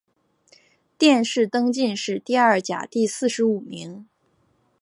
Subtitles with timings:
[0.97, 4.07] 殿试登进士第二甲第四十五名。